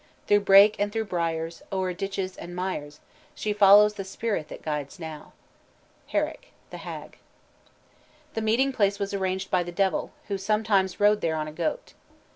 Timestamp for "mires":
2.55-3.01